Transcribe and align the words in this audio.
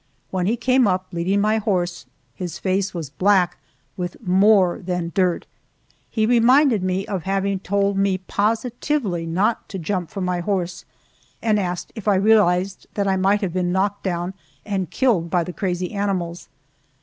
When 0.31 0.47
he 0.47 0.57
came 0.57 0.87
up, 0.87 1.05
leading 1.11 1.41
my 1.41 1.59
horse, 1.59 2.07
his 2.33 2.57
face 2.57 2.91
was 2.91 3.11
black 3.11 3.57
with 3.95 4.17
more 4.27 4.79
than 4.79 5.11
dirt. 5.13 5.45
He 6.09 6.25
reminded 6.25 6.81
me 6.81 7.05
of 7.05 7.21
having 7.25 7.59
told 7.59 7.99
me 7.99 8.17
positively 8.17 9.27
not 9.27 9.69
to 9.69 9.77
jump 9.77 10.09
from 10.09 10.25
my 10.25 10.39
horse, 10.39 10.85
and 11.39 11.59
asked 11.59 11.91
if 11.93 12.07
I 12.07 12.15
realized 12.15 12.87
that 12.95 13.07
I 13.07 13.15
might 13.15 13.41
have 13.41 13.53
been 13.53 13.71
knocked 13.71 14.01
down 14.01 14.33
and 14.65 14.89
killed 14.89 15.29
by 15.29 15.43
the 15.43 15.53
crazy 15.53 15.91
animals. 15.91 16.47